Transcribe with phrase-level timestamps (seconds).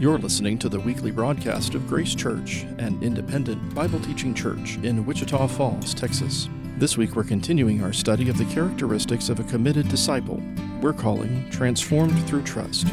[0.00, 5.04] You're listening to the weekly broadcast of Grace Church, an independent Bible teaching church in
[5.04, 6.48] Wichita Falls, Texas.
[6.78, 10.40] This week we're continuing our study of the characteristics of a committed disciple.
[10.80, 12.86] We're calling Transformed Through Trust.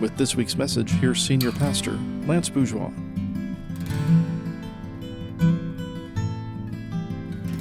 [0.00, 2.90] With this week's message, here's Senior Pastor Lance Bourgeois.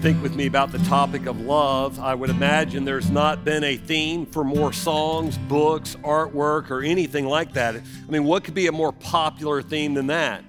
[0.06, 3.76] Think with me about the topic of love, I would imagine there's not been a
[3.76, 7.76] theme for more songs, books, artwork, or anything like that.
[7.76, 7.82] I
[8.12, 10.46] mean, what could be a more popular theme than that?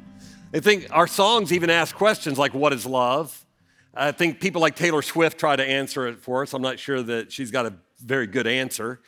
[0.53, 3.47] I think our songs even ask questions like, What is love?
[3.95, 6.53] I think people like Taylor Swift try to answer it for us.
[6.53, 7.73] I'm not sure that she's got a
[8.05, 9.01] very good answer.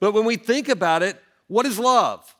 [0.00, 2.36] But when we think about it, what is love?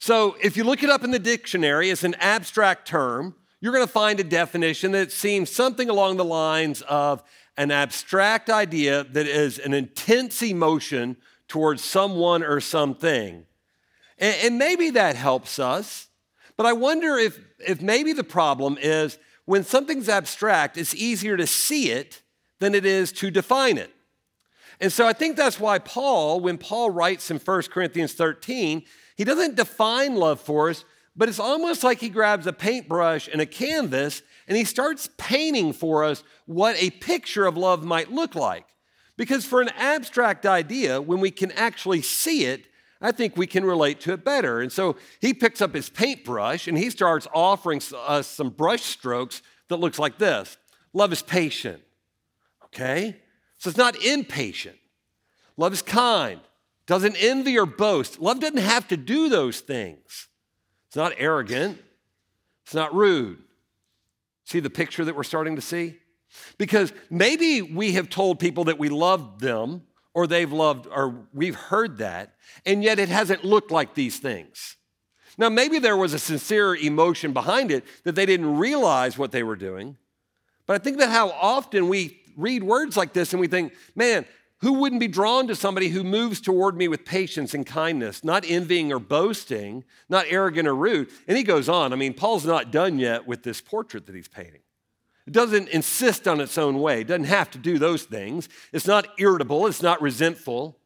[0.00, 3.86] So if you look it up in the dictionary, it's an abstract term you're going
[3.86, 7.22] to find a definition that seems something along the lines of
[7.56, 11.16] an abstract idea that is an intense emotion
[11.46, 13.46] towards someone or something.
[14.18, 16.08] And, and maybe that helps us,
[16.56, 21.46] but I wonder if, if maybe the problem is when something's abstract, it's easier to
[21.46, 22.20] see it
[22.58, 23.92] than it is to define it.
[24.80, 28.82] And so I think that's why Paul, when Paul writes in 1 Corinthians 13,
[29.16, 33.40] he doesn't define love for us, but it's almost like he grabs a paintbrush and
[33.40, 38.34] a canvas and he starts painting for us what a picture of love might look
[38.34, 38.66] like.
[39.16, 42.66] Because for an abstract idea, when we can actually see it,
[43.00, 44.60] I think we can relate to it better.
[44.60, 48.82] And so he picks up his paintbrush and he starts offering us uh, some brush
[48.82, 50.56] strokes that looks like this.
[50.92, 51.82] Love is patient.
[52.66, 53.16] Okay?
[53.58, 54.76] So it's not impatient.
[55.56, 56.40] Love is kind.
[56.86, 58.20] Doesn't envy or boast.
[58.20, 60.28] Love doesn't have to do those things.
[60.92, 61.80] It's not arrogant,
[62.66, 63.38] it's not rude.
[64.44, 65.96] See the picture that we're starting to see?
[66.58, 71.54] Because maybe we have told people that we love them, or they've loved, or we've
[71.54, 72.34] heard that,
[72.66, 74.76] and yet it hasn't looked like these things.
[75.38, 79.42] Now, maybe there was a sincere emotion behind it that they didn't realize what they
[79.42, 79.96] were doing.
[80.66, 84.26] But I think about how often we read words like this and we think, man,
[84.62, 88.44] who wouldn't be drawn to somebody who moves toward me with patience and kindness, not
[88.46, 91.08] envying or boasting, not arrogant or rude?
[91.26, 91.92] And he goes on.
[91.92, 94.62] I mean, Paul's not done yet with this portrait that he's painting.
[95.26, 98.48] It doesn't insist on its own way, it doesn't have to do those things.
[98.72, 100.78] It's not irritable, it's not resentful.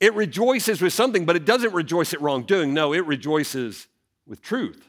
[0.00, 2.74] It rejoices with something, but it doesn't rejoice at wrongdoing.
[2.74, 3.86] No, it rejoices
[4.26, 4.88] with truth.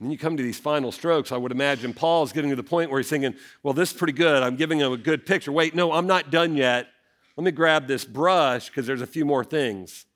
[0.00, 1.30] Then you come to these final strokes.
[1.30, 4.14] I would imagine Paul's getting to the point where he's thinking, well, this is pretty
[4.14, 4.42] good.
[4.42, 5.52] I'm giving him a good picture.
[5.52, 6.88] Wait, no, I'm not done yet.
[7.36, 10.06] Let me grab this brush because there's a few more things.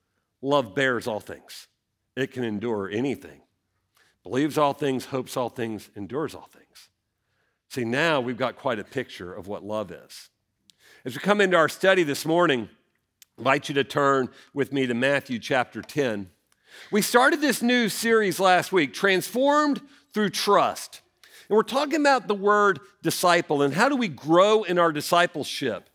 [0.43, 1.69] Love bears all things,
[2.17, 3.41] it can endure anything.
[4.23, 6.89] Believes all things, hopes all things, endures all things.
[7.69, 10.31] See, now we've got quite a picture of what love is.
[11.05, 12.69] As we come into our study this morning,
[13.37, 16.31] I invite you to turn with me to Matthew chapter 10.
[16.91, 19.81] We started this new series last week, Transformed
[20.13, 21.01] Through Trust.
[21.49, 25.91] And we're talking about the word disciple and how do we grow in our discipleship.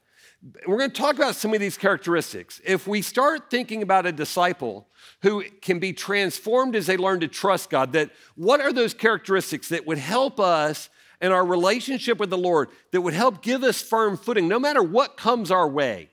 [0.66, 2.62] We're going to talk about some of these characteristics.
[2.64, 4.88] If we start thinking about a disciple
[5.22, 9.70] who can be transformed as they learn to trust God, that what are those characteristics
[9.70, 10.90] that would help us
[11.22, 14.82] in our relationship with the Lord, that would help give us firm footing no matter
[14.82, 16.10] what comes our way?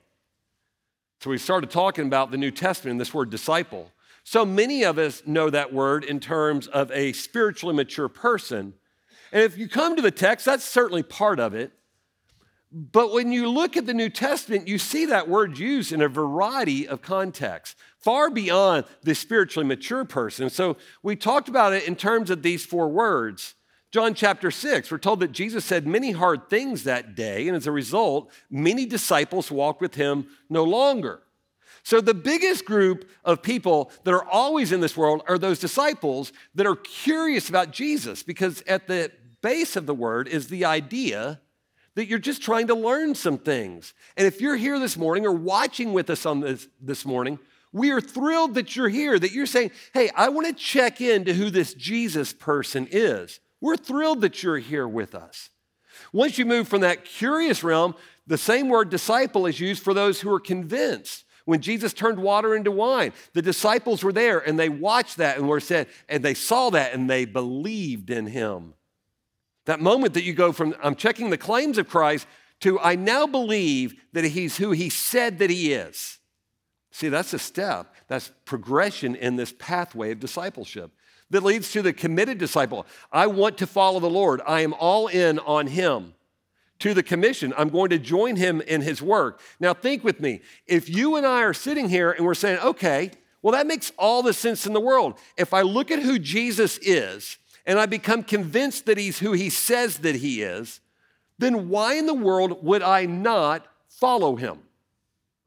[1.21, 3.91] So we started talking about the New Testament and this word disciple.
[4.29, 8.73] So many of us know that word in terms of a spiritually mature person.
[9.31, 11.71] And if you come to the text, that's certainly part of it.
[12.69, 16.09] But when you look at the New Testament, you see that word used in a
[16.09, 20.49] variety of contexts, far beyond the spiritually mature person.
[20.49, 23.55] So we talked about it in terms of these four words.
[23.91, 27.65] John chapter 6, we're told that Jesus said many hard things that day, and as
[27.65, 31.21] a result, many disciples walked with him no longer.
[31.87, 36.33] So, the biggest group of people that are always in this world are those disciples
[36.53, 39.09] that are curious about Jesus, because at the
[39.41, 41.39] base of the word is the idea
[41.95, 43.93] that you're just trying to learn some things.
[44.17, 47.39] And if you're here this morning or watching with us on this this morning,
[47.71, 51.33] we are thrilled that you're here, that you're saying, hey, I want to check into
[51.33, 53.39] who this Jesus person is.
[53.61, 55.51] We're thrilled that you're here with us.
[56.11, 57.95] Once you move from that curious realm,
[58.27, 61.23] the same word disciple is used for those who are convinced.
[61.47, 65.47] When Jesus turned water into wine, the disciples were there and they watched that and
[65.47, 68.73] were said, and they saw that and they believed in him.
[69.63, 72.27] That moment that you go from, I'm checking the claims of Christ,
[72.59, 76.19] to I now believe that he's who he said that he is.
[76.91, 77.95] See, that's a step.
[78.09, 80.91] That's progression in this pathway of discipleship
[81.29, 82.85] that leads to the committed disciple.
[83.09, 84.41] I want to follow the Lord.
[84.45, 86.13] I am all in on him
[86.79, 87.53] to the commission.
[87.57, 89.41] I'm going to join him in his work.
[89.59, 90.41] Now, think with me.
[90.65, 94.23] If you and I are sitting here and we're saying, okay, Well, that makes all
[94.23, 95.17] the sense in the world.
[95.37, 99.49] If I look at who Jesus is and I become convinced that he's who he
[99.49, 100.81] says that he is,
[101.37, 104.59] then why in the world would I not follow him?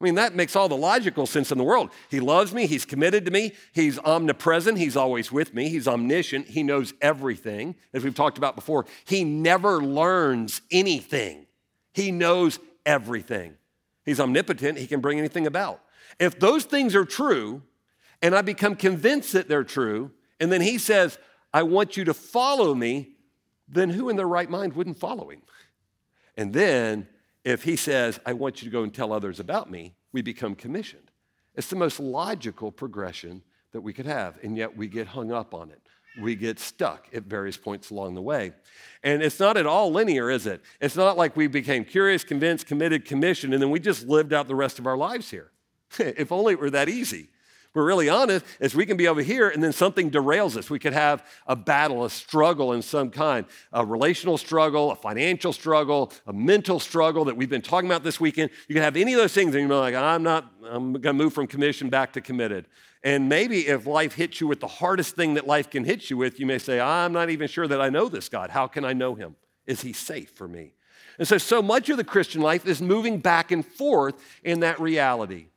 [0.01, 1.91] I mean, that makes all the logical sense in the world.
[2.09, 6.47] He loves me, he's committed to me, he's omnipresent, he's always with me, he's omniscient,
[6.47, 7.75] he knows everything.
[7.93, 11.45] As we've talked about before, he never learns anything,
[11.93, 13.53] he knows everything.
[14.03, 15.81] He's omnipotent, he can bring anything about.
[16.19, 17.61] If those things are true,
[18.23, 20.09] and I become convinced that they're true,
[20.39, 21.19] and then he says,
[21.53, 23.09] I want you to follow me,
[23.67, 25.43] then who in their right mind wouldn't follow him?
[26.35, 27.07] And then
[27.43, 30.55] if he says, I want you to go and tell others about me, we become
[30.55, 31.11] commissioned.
[31.55, 33.41] It's the most logical progression
[33.71, 35.81] that we could have, and yet we get hung up on it.
[36.21, 38.51] We get stuck at various points along the way.
[39.01, 40.61] And it's not at all linear, is it?
[40.81, 44.47] It's not like we became curious, convinced, committed, commissioned, and then we just lived out
[44.47, 45.51] the rest of our lives here.
[45.99, 47.29] if only it were that easy
[47.73, 50.69] we're really honest, is we can be over here and then something derails us.
[50.69, 55.53] We could have a battle, a struggle in some kind, a relational struggle, a financial
[55.53, 58.49] struggle, a mental struggle that we've been talking about this weekend.
[58.67, 61.23] You can have any of those things and you're like, I'm not, I'm going to
[61.23, 62.67] move from commission back to committed.
[63.03, 66.17] And maybe if life hits you with the hardest thing that life can hit you
[66.17, 68.49] with, you may say, I'm not even sure that I know this God.
[68.49, 69.35] How can I know him?
[69.65, 70.73] Is he safe for me?
[71.17, 74.79] And so, so much of the Christian life is moving back and forth in that
[74.79, 75.47] reality.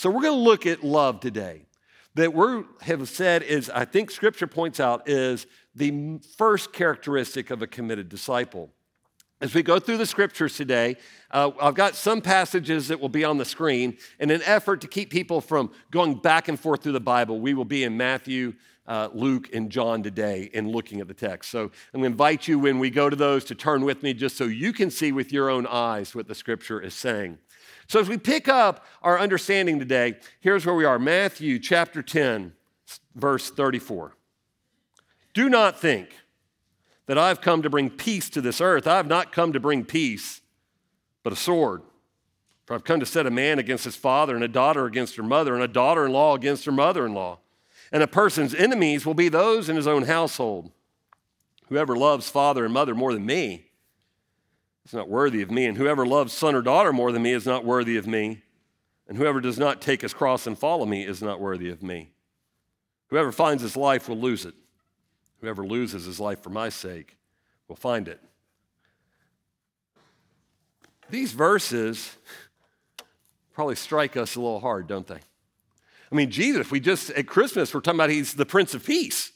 [0.00, 1.66] So we're going to look at love today.
[2.14, 7.60] That we have said is, I think Scripture points out, is the first characteristic of
[7.60, 8.70] a committed disciple.
[9.42, 10.96] As we go through the scriptures today,
[11.30, 13.98] uh, I've got some passages that will be on the screen.
[14.18, 17.52] In an effort to keep people from going back and forth through the Bible, we
[17.52, 18.54] will be in Matthew,
[18.86, 21.50] uh, Luke, and John today in looking at the text.
[21.50, 24.14] So I'm going to invite you when we go to those to turn with me
[24.14, 27.36] just so you can see with your own eyes what the scripture is saying.
[27.90, 32.52] So, as we pick up our understanding today, here's where we are Matthew chapter 10,
[33.16, 34.14] verse 34.
[35.34, 36.10] Do not think
[37.06, 38.86] that I've come to bring peace to this earth.
[38.86, 40.40] I have not come to bring peace,
[41.24, 41.82] but a sword.
[42.64, 45.24] For I've come to set a man against his father, and a daughter against her
[45.24, 47.40] mother, and a daughter in law against her mother in law.
[47.90, 50.70] And a person's enemies will be those in his own household.
[51.70, 53.69] Whoever loves father and mother more than me
[54.90, 55.66] is not worthy of me.
[55.66, 58.42] And whoever loves son or daughter more than me is not worthy of me.
[59.06, 62.10] And whoever does not take his cross and follow me is not worthy of me.
[63.08, 64.54] Whoever finds his life will lose it.
[65.40, 67.16] Whoever loses his life for my sake
[67.68, 68.20] will find it.
[71.08, 72.16] These verses
[73.52, 75.20] probably strike us a little hard, don't they?
[76.10, 79.30] I mean, Jesus, we just, at Christmas, we're talking about he's the Prince of Peace.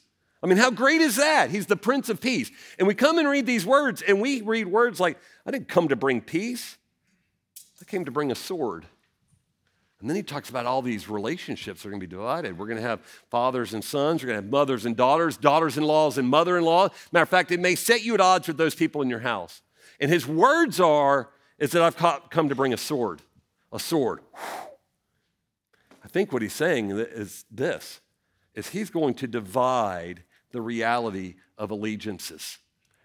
[0.45, 1.49] I mean, how great is that?
[1.49, 2.51] He's the Prince of Peace.
[2.77, 5.87] And we come and read these words, and we read words like, I didn't come
[5.87, 6.77] to bring peace,
[7.81, 8.85] I came to bring a sword.
[9.99, 12.59] And then he talks about all these relationships are going to be divided.
[12.59, 13.01] We're going to have
[13.31, 14.21] fathers and sons.
[14.21, 16.89] We're going to have mothers and daughters, daughters in laws and mother in law.
[17.11, 19.63] Matter of fact, it may set you at odds with those people in your house.
[19.99, 21.97] And his words are, is that I've
[22.29, 23.23] come to bring a sword.
[23.71, 24.19] A sword.
[26.03, 27.99] I think what he's saying is this,
[28.53, 30.21] is he's going to divide
[30.55, 32.57] the reality of allegiances.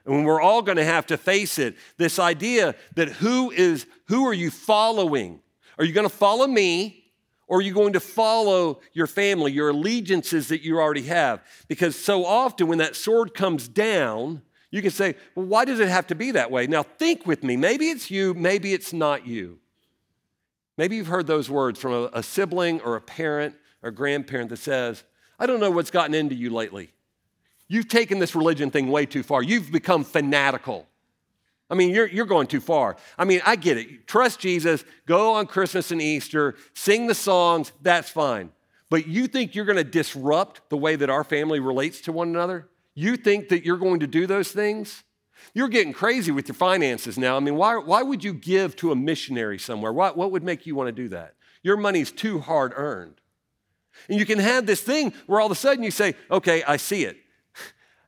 [0.06, 3.86] And when we're all going to have to face it, this idea that who is
[4.06, 5.40] who are you following?
[5.76, 7.04] Are you going to follow me
[7.48, 11.42] or are you going to follow your family, your allegiances that you already have?
[11.66, 15.88] Because so often when that sword comes down, you can say, well, why does it
[15.88, 16.68] have to be that way?
[16.68, 17.56] Now think with me.
[17.56, 19.58] Maybe it's you, maybe it's not you.
[20.78, 24.58] Maybe you've heard those words from a, a sibling or a parent or grandparent that
[24.58, 25.02] says,
[25.38, 26.92] I don't know what's gotten into you lately.
[27.70, 29.44] You've taken this religion thing way too far.
[29.44, 30.88] You've become fanatical.
[31.70, 32.96] I mean, you're, you're going too far.
[33.16, 34.08] I mean, I get it.
[34.08, 38.50] Trust Jesus, go on Christmas and Easter, sing the songs, that's fine.
[38.90, 42.30] But you think you're going to disrupt the way that our family relates to one
[42.30, 42.68] another?
[42.96, 45.04] You think that you're going to do those things?
[45.54, 47.36] You're getting crazy with your finances now.
[47.36, 49.92] I mean, why, why would you give to a missionary somewhere?
[49.92, 51.36] What, what would make you want to do that?
[51.62, 53.20] Your money's too hard earned.
[54.08, 56.76] And you can have this thing where all of a sudden you say, okay, I
[56.76, 57.16] see it.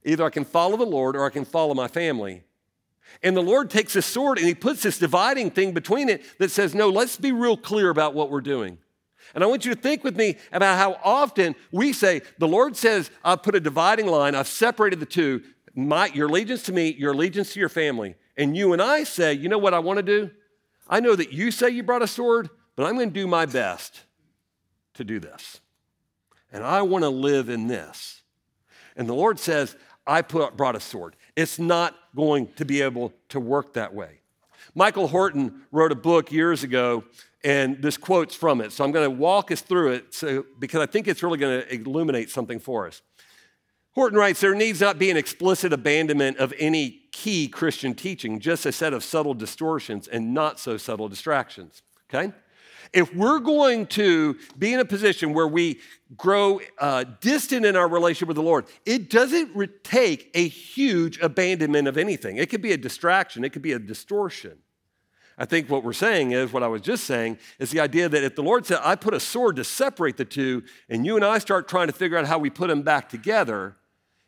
[0.04, 2.42] Either I can follow the Lord or I can follow my family.
[3.22, 6.50] And the Lord takes this sword and he puts this dividing thing between it that
[6.50, 8.78] says, no, let's be real clear about what we're doing.
[9.34, 12.76] And I want you to think with me about how often we say, the Lord
[12.76, 15.42] says, I've put a dividing line, I've separated the two,
[15.74, 18.16] my, your allegiance to me, your allegiance to your family.
[18.36, 20.30] And you and I say, you know what I want to do?
[20.88, 23.46] I know that you say you brought a sword, but I'm going to do my
[23.46, 24.02] best
[24.94, 25.60] to do this.
[26.52, 28.22] And I want to live in this.
[28.96, 31.16] And the Lord says, I put, brought a sword.
[31.36, 34.20] It's not going to be able to work that way.
[34.74, 37.04] Michael Horton wrote a book years ago,
[37.44, 38.72] and this quote's from it.
[38.72, 41.62] So I'm going to walk us through it so, because I think it's really going
[41.62, 43.02] to illuminate something for us.
[43.94, 48.64] Horton writes There needs not be an explicit abandonment of any key Christian teaching, just
[48.66, 51.82] a set of subtle distortions and not so subtle distractions.
[52.12, 52.32] Okay?
[52.92, 55.80] If we're going to be in a position where we
[56.16, 61.88] grow uh, distant in our relationship with the Lord, it doesn't take a huge abandonment
[61.88, 62.36] of anything.
[62.36, 64.58] It could be a distraction, it could be a distortion.
[65.38, 68.22] I think what we're saying is, what I was just saying, is the idea that
[68.22, 71.24] if the Lord said, I put a sword to separate the two, and you and
[71.24, 73.76] I start trying to figure out how we put them back together,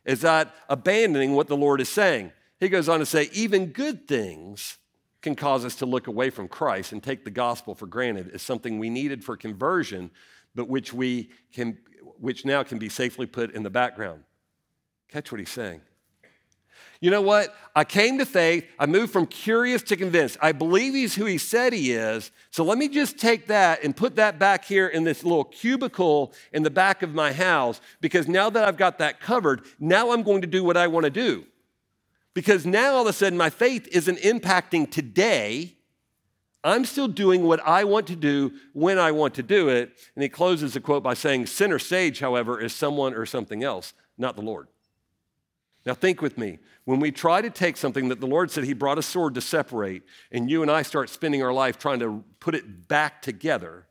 [0.04, 2.32] is that abandoning what the Lord is saying?
[2.58, 4.78] He goes on to say, even good things
[5.24, 8.42] can cause us to look away from Christ and take the gospel for granted as
[8.42, 10.10] something we needed for conversion,
[10.54, 11.78] but which we can
[12.20, 14.22] which now can be safely put in the background.
[15.08, 15.80] Catch what he's saying.
[17.00, 17.54] You know what?
[17.74, 18.66] I came to faith.
[18.78, 20.38] I moved from curious to convinced.
[20.40, 22.30] I believe he's who he said he is.
[22.50, 26.32] So let me just take that and put that back here in this little cubicle
[26.52, 30.22] in the back of my house because now that I've got that covered, now I'm
[30.22, 31.46] going to do what I want to do.
[32.34, 35.76] Because now all of a sudden my faith isn't impacting today.
[36.64, 39.92] I'm still doing what I want to do when I want to do it.
[40.16, 43.92] And he closes the quote by saying, Center sage, however, is someone or something else,
[44.18, 44.68] not the Lord.
[45.86, 46.58] Now, think with me.
[46.86, 49.40] When we try to take something that the Lord said He brought a sword to
[49.40, 53.86] separate, and you and I start spending our life trying to put it back together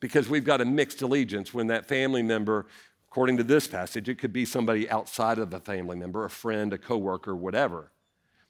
[0.00, 2.66] because we've got a mixed allegiance when that family member
[3.12, 6.72] According to this passage, it could be somebody outside of a family member, a friend,
[6.72, 7.92] a coworker, whatever,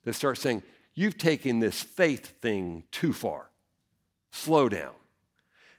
[0.04, 0.62] that starts saying,
[0.95, 3.50] You've taken this faith thing too far.
[4.31, 4.92] Slow down.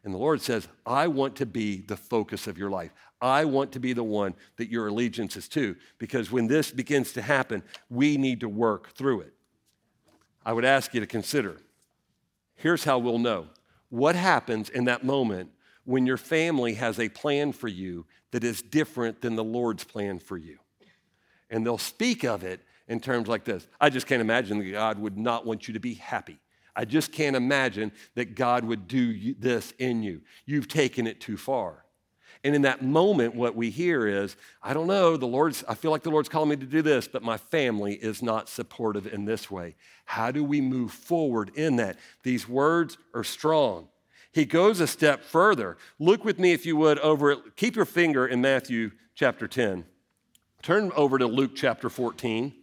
[0.04, 2.92] And the Lord says, I want to be the focus of your life.
[3.22, 5.78] I want to be the one that your allegiance is to.
[5.98, 9.34] Because when this begins to happen, we need to work through it.
[10.46, 11.62] I would ask you to consider
[12.56, 13.48] here's how we'll know
[13.88, 15.52] what happens in that moment
[15.86, 20.20] when your family has a plan for you that is different than the Lord's plan
[20.20, 20.58] for you.
[21.50, 25.00] And they'll speak of it in terms like this I just can't imagine that God
[25.00, 26.40] would not want you to be happy.
[26.76, 30.22] I just can't imagine that God would do this in you.
[30.46, 31.84] You've taken it too far.
[32.44, 35.92] And in that moment, what we hear is, I don't know, the Lord's, I feel
[35.92, 39.24] like the Lord's calling me to do this, but my family is not supportive in
[39.24, 39.76] this way.
[40.04, 41.98] How do we move forward in that?
[42.24, 43.88] These words are strong.
[44.34, 45.78] He goes a step further.
[46.00, 49.86] Look with me, if you would, over, keep your finger in Matthew chapter 10.
[50.64, 52.54] Turn over to Luke chapter 14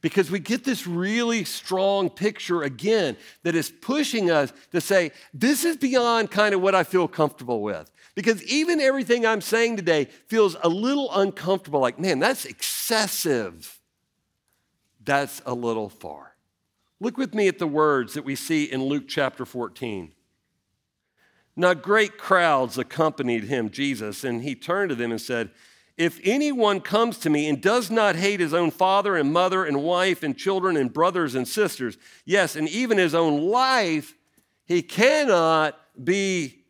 [0.00, 5.64] because we get this really strong picture again that is pushing us to say, this
[5.64, 7.90] is beyond kind of what I feel comfortable with.
[8.14, 13.80] Because even everything I'm saying today feels a little uncomfortable like, man, that's excessive.
[15.02, 16.36] That's a little far.
[17.00, 20.12] Look with me at the words that we see in Luke chapter 14.
[21.56, 25.50] Now, great crowds accompanied him, Jesus, and he turned to them and said,
[25.96, 29.82] If anyone comes to me and does not hate his own father and mother and
[29.82, 34.14] wife and children and brothers and sisters, yes, and even his own life,
[34.64, 36.64] he cannot be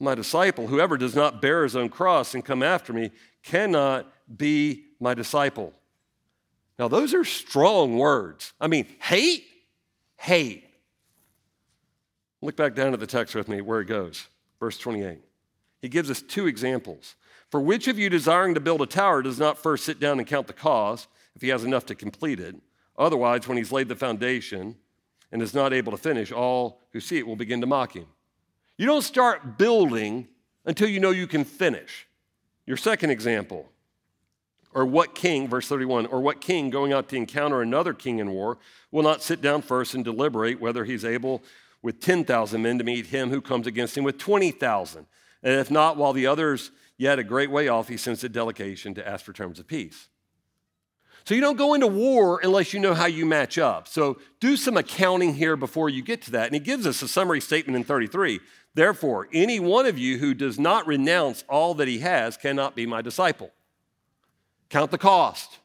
[0.00, 0.66] my disciple.
[0.66, 3.10] Whoever does not bear his own cross and come after me
[3.42, 5.72] cannot be my disciple.
[6.78, 8.52] Now, those are strong words.
[8.60, 9.44] I mean, hate,
[10.16, 10.64] hate.
[12.42, 14.28] Look back down at the text with me where it goes.
[14.60, 15.20] Verse 28.
[15.80, 17.14] He gives us two examples.
[17.50, 20.26] For which of you desiring to build a tower does not first sit down and
[20.26, 22.56] count the cost if he has enough to complete it?
[22.98, 24.76] Otherwise, when he's laid the foundation
[25.30, 28.06] and is not able to finish, all who see it will begin to mock him.
[28.76, 30.28] You don't start building
[30.64, 32.06] until you know you can finish.
[32.66, 33.68] Your second example,
[34.72, 38.30] or what king, verse 31, or what king going out to encounter another king in
[38.30, 38.58] war
[38.90, 41.42] will not sit down first and deliberate whether he's able
[41.82, 45.06] with 10,000 men to meet him who comes against him with 20,000.
[45.42, 48.94] And if not, while the others yet a great way off, he sends a delegation
[48.94, 50.08] to ask for terms of peace.
[51.24, 53.86] So you don't go into war unless you know how you match up.
[53.86, 56.46] So do some accounting here before you get to that.
[56.46, 58.40] And he gives us a summary statement in 33.
[58.74, 62.86] Therefore, any one of you who does not renounce all that he has cannot be
[62.86, 63.50] my disciple.
[64.68, 65.58] Count the cost.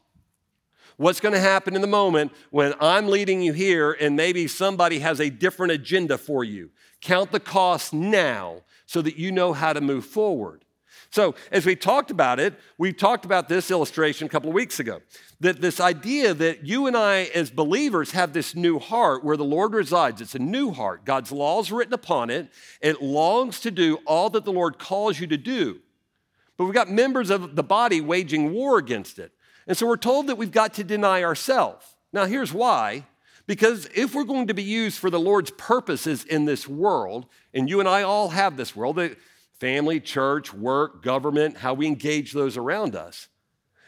[0.98, 4.98] What's going to happen in the moment when I'm leading you here and maybe somebody
[4.98, 6.70] has a different agenda for you?
[7.00, 10.64] Count the cost now so that you know how to move forward.
[11.10, 14.80] So, as we talked about it, we talked about this illustration a couple of weeks
[14.80, 15.00] ago.
[15.38, 19.44] That this idea that you and I, as believers, have this new heart where the
[19.44, 20.20] Lord resides.
[20.20, 21.04] It's a new heart.
[21.04, 22.48] God's law is written upon it.
[22.82, 25.78] It longs to do all that the Lord calls you to do.
[26.56, 29.30] But we've got members of the body waging war against it.
[29.68, 31.84] And so we're told that we've got to deny ourselves.
[32.12, 33.04] Now, here's why
[33.46, 37.68] Because if we're going to be used for the Lord's purposes in this world, and
[37.68, 39.16] you and I all have this world, the
[39.58, 43.28] family, church, work, government, how we engage those around us,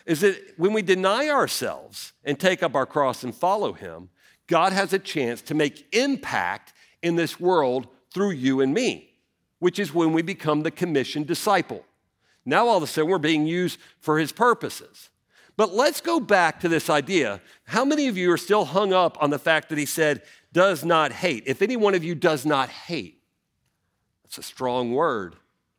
[0.07, 4.09] is that when we deny ourselves and take up our cross and follow Him,
[4.47, 6.73] God has a chance to make impact
[7.03, 9.11] in this world through you and me,
[9.59, 11.85] which is when we become the commissioned disciple.
[12.47, 15.11] Now, all of a sudden, we're being used for His purposes.
[15.61, 17.43] But let's go back to this idea.
[17.67, 20.23] How many of you are still hung up on the fact that he said,
[20.55, 21.43] does not hate?
[21.45, 23.21] If any one of you does not hate,
[24.23, 25.37] that's a strong word.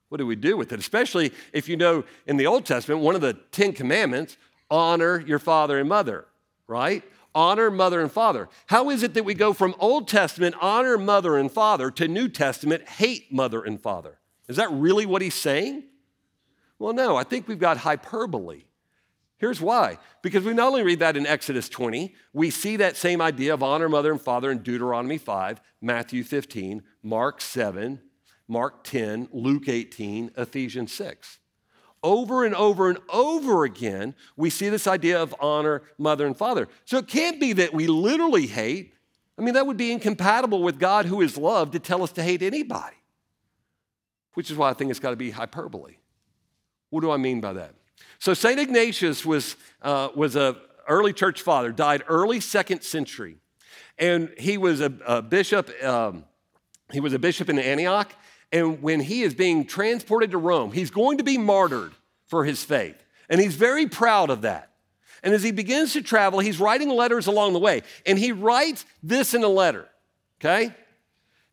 [0.10, 0.80] What do we do with it?
[0.80, 4.38] Especially if you know in the Old Testament, one of the Ten Commandments,
[4.70, 6.28] honor your father and mother,
[6.68, 7.02] right?
[7.34, 8.50] Honor mother and father.
[8.68, 12.30] How is it that we go from Old Testament, honor mother and father, to New
[12.30, 14.20] Testament, hate mother and father?
[14.48, 15.86] Is that really what he's saying?
[16.78, 18.66] Well, no, I think we've got hyperbole.
[19.42, 19.98] Here's why.
[20.22, 23.64] Because we not only read that in Exodus 20, we see that same idea of
[23.64, 28.00] honor mother and father in Deuteronomy 5, Matthew 15, Mark 7,
[28.48, 31.40] Mark 10, Luke 18, Ephesians 6.
[32.04, 36.68] Over and over and over again, we see this idea of honor mother and father.
[36.86, 38.94] So it can't be that we literally hate.
[39.40, 42.22] I mean, that would be incompatible with God who is love to tell us to
[42.22, 42.98] hate anybody,
[44.36, 45.96] which is why I think it's got to be hyperbole.
[46.92, 47.74] What do I mean by that?
[48.20, 48.60] So St.
[48.60, 50.56] Ignatius was, uh, was an
[50.88, 53.38] early church father, died early second century.
[53.98, 56.26] And he was a, a bishop, um,
[56.92, 58.14] he was a bishop in Antioch.
[58.52, 61.94] And when he is being transported to Rome, he's going to be martyred
[62.28, 63.02] for his faith.
[63.30, 64.72] And he's very proud of that.
[65.24, 67.84] And as he begins to travel, he's writing letters along the way.
[68.06, 69.88] And he writes this in a letter,
[70.40, 70.76] okay?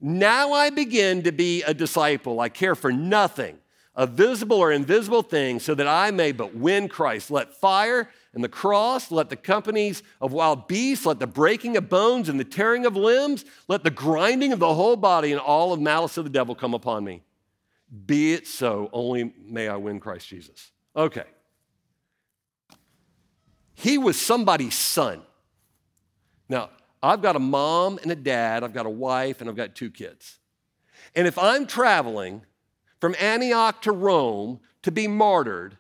[0.01, 2.41] Now I begin to be a disciple.
[2.41, 3.59] I care for nothing
[3.99, 7.33] of visible or invisible thing, so that I may but win Christ.
[7.33, 11.89] Let fire and the cross, let the companies of wild beasts, let the breaking of
[11.89, 15.73] bones and the tearing of limbs, let the grinding of the whole body and all
[15.73, 17.25] of malice of the devil come upon me.
[18.07, 20.71] Be it so, only may I win Christ Jesus.
[20.95, 21.25] Okay.
[23.75, 25.23] He was somebody's son.
[26.49, 26.71] Now,
[27.03, 29.91] I've got a mom and a dad, I've got a wife, and I've got two
[29.91, 30.39] kids.
[31.17, 32.43] And if I'm traveling
[33.01, 35.77] from Antioch to Rome to be martyred,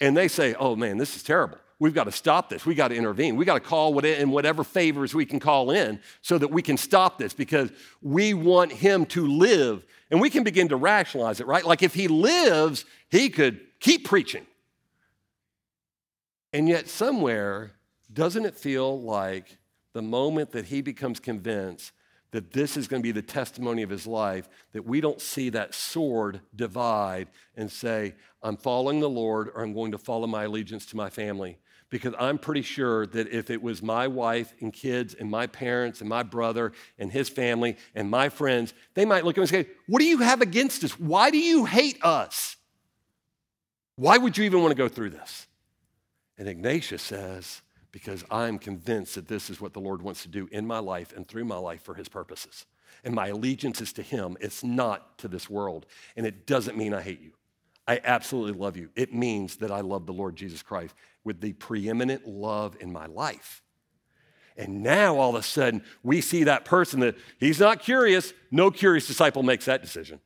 [0.00, 1.58] and they say, oh man, this is terrible.
[1.78, 2.64] We've got to stop this.
[2.64, 3.36] We've got to intervene.
[3.36, 6.78] We've got to call in whatever favors we can call in so that we can
[6.78, 9.84] stop this because we want him to live.
[10.10, 11.64] And we can begin to rationalize it, right?
[11.66, 14.46] Like if he lives, he could keep preaching.
[16.52, 17.72] And yet, somewhere,
[18.10, 19.58] doesn't it feel like
[19.92, 21.92] the moment that he becomes convinced
[22.36, 25.48] that this is going to be the testimony of his life, that we don't see
[25.48, 30.44] that sword divide and say, I'm following the Lord or I'm going to follow my
[30.44, 31.56] allegiance to my family.
[31.88, 36.02] Because I'm pretty sure that if it was my wife and kids and my parents
[36.02, 39.66] and my brother and his family and my friends, they might look at me and
[39.66, 41.00] say, What do you have against us?
[41.00, 42.56] Why do you hate us?
[43.94, 45.46] Why would you even want to go through this?
[46.36, 47.62] And Ignatius says,
[47.96, 51.16] because I'm convinced that this is what the Lord wants to do in my life
[51.16, 52.66] and through my life for his purposes.
[53.04, 55.86] And my allegiance is to him, it's not to this world.
[56.14, 57.30] And it doesn't mean I hate you.
[57.88, 58.90] I absolutely love you.
[58.96, 63.06] It means that I love the Lord Jesus Christ with the preeminent love in my
[63.06, 63.62] life.
[64.58, 68.34] And now all of a sudden, we see that person that he's not curious.
[68.50, 70.20] No curious disciple makes that decision.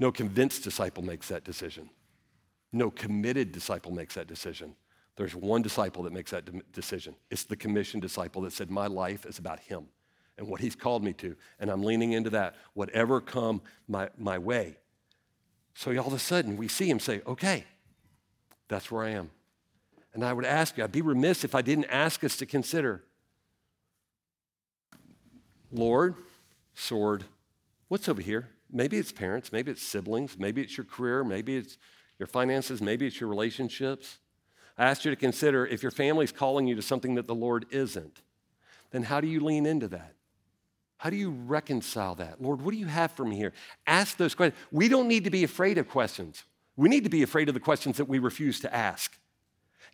[0.00, 1.90] No convinced disciple makes that decision.
[2.72, 4.74] No committed disciple makes that decision.
[5.18, 7.16] There's one disciple that makes that de- decision.
[7.28, 9.86] It's the commissioned disciple that said, My life is about him
[10.38, 11.34] and what he's called me to.
[11.58, 14.76] And I'm leaning into that, whatever come my, my way.
[15.74, 17.64] So all of a sudden, we see him say, Okay,
[18.68, 19.30] that's where I am.
[20.14, 23.02] And I would ask you, I'd be remiss if I didn't ask us to consider
[25.72, 26.14] Lord,
[26.74, 27.24] sword,
[27.88, 28.50] what's over here?
[28.70, 31.76] Maybe it's parents, maybe it's siblings, maybe it's your career, maybe it's
[32.20, 34.18] your finances, maybe it's your relationships.
[34.78, 37.66] I asked you to consider if your family's calling you to something that the Lord
[37.70, 38.22] isn't,
[38.90, 40.14] then how do you lean into that?
[40.98, 42.40] How do you reconcile that?
[42.40, 43.52] Lord, what do you have for me here?
[43.86, 44.60] Ask those questions.
[44.70, 46.44] We don't need to be afraid of questions.
[46.76, 49.16] We need to be afraid of the questions that we refuse to ask.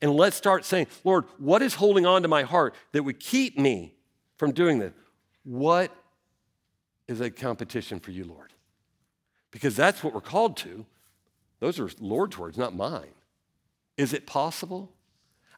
[0.02, 3.58] And let's start saying, Lord, what is holding on to my heart that would keep
[3.58, 3.94] me
[4.36, 4.92] from doing this?
[5.44, 5.94] What
[7.06, 8.52] is a competition for you, Lord?
[9.50, 10.84] Because that's what we're called to.
[11.60, 13.12] Those are Lord's words, not mine.
[13.96, 14.92] Is it possible?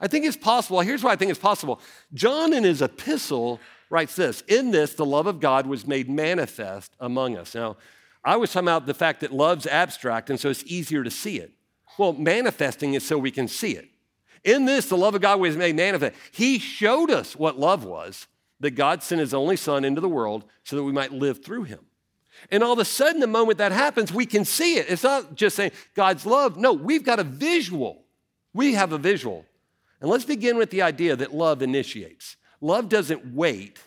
[0.00, 0.80] I think it's possible.
[0.80, 1.80] Here's why I think it's possible.
[2.12, 6.92] John, in his epistle, writes this In this, the love of God was made manifest
[7.00, 7.54] among us.
[7.54, 7.76] Now,
[8.24, 11.38] I was talking about the fact that love's abstract, and so it's easier to see
[11.38, 11.52] it.
[11.96, 13.88] Well, manifesting is so we can see it.
[14.44, 16.14] In this, the love of God was made manifest.
[16.30, 18.26] He showed us what love was
[18.60, 21.64] that God sent his only son into the world so that we might live through
[21.64, 21.80] him.
[22.50, 24.86] And all of a sudden, the moment that happens, we can see it.
[24.88, 26.56] It's not just saying God's love.
[26.56, 28.05] No, we've got a visual.
[28.56, 29.44] We have a visual.
[30.00, 32.36] And let's begin with the idea that love initiates.
[32.62, 33.78] Love doesn't wait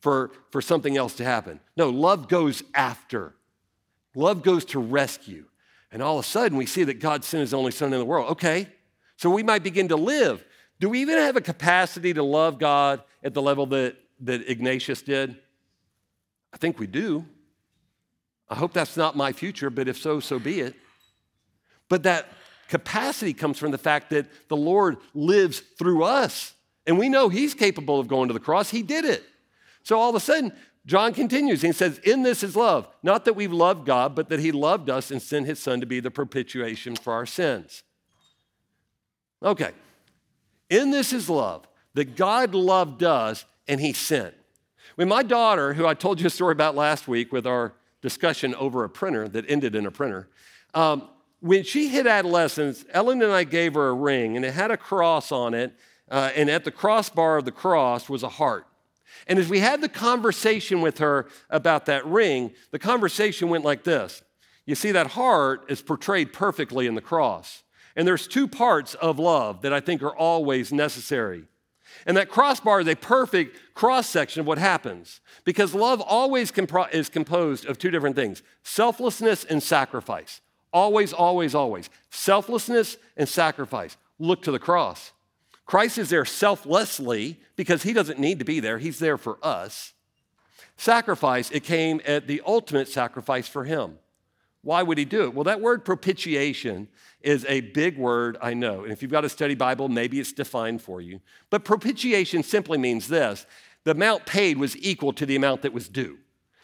[0.00, 1.60] for, for something else to happen.
[1.76, 3.34] No, love goes after.
[4.16, 5.44] Love goes to rescue.
[5.92, 8.04] And all of a sudden, we see that God sent his only son in the
[8.04, 8.32] world.
[8.32, 8.66] Okay,
[9.16, 10.44] so we might begin to live.
[10.80, 15.02] Do we even have a capacity to love God at the level that, that Ignatius
[15.02, 15.36] did?
[16.52, 17.24] I think we do.
[18.48, 20.74] I hope that's not my future, but if so, so be it.
[21.88, 22.26] But that
[22.70, 26.54] capacity comes from the fact that the Lord lives through us.
[26.86, 28.70] And we know He's capable of going to the cross.
[28.70, 29.22] He did it.
[29.82, 30.52] So all of a sudden,
[30.86, 32.88] John continues and says, In this is love.
[33.02, 35.86] Not that we've loved God, but that He loved us and sent His Son to
[35.86, 37.82] be the propitiation for our sins.
[39.42, 39.72] Okay.
[40.70, 44.34] In this is love, that God loved us and He sent.
[44.94, 48.54] When my daughter, who I told you a story about last week with our discussion
[48.54, 50.28] over a printer that ended in a printer.
[50.74, 51.08] Um,
[51.40, 54.76] when she hit adolescence, Ellen and I gave her a ring, and it had a
[54.76, 55.74] cross on it,
[56.10, 58.66] uh, and at the crossbar of the cross was a heart.
[59.26, 63.84] And as we had the conversation with her about that ring, the conversation went like
[63.84, 64.22] this
[64.66, 67.62] You see, that heart is portrayed perfectly in the cross.
[67.96, 71.44] And there's two parts of love that I think are always necessary.
[72.06, 76.52] And that crossbar is a perfect cross section of what happens because love always
[76.92, 80.40] is composed of two different things selflessness and sacrifice.
[80.72, 81.90] Always, always, always.
[82.10, 83.96] Selflessness and sacrifice.
[84.18, 85.12] Look to the cross.
[85.66, 89.92] Christ is there selflessly because he doesn't need to be there, he's there for us.
[90.76, 93.98] Sacrifice, it came at the ultimate sacrifice for him.
[94.62, 95.34] Why would he do it?
[95.34, 96.88] Well, that word propitiation
[97.22, 98.82] is a big word, I know.
[98.82, 101.20] And if you've got a study Bible, maybe it's defined for you.
[101.50, 103.46] But propitiation simply means this
[103.84, 106.18] the amount paid was equal to the amount that was due.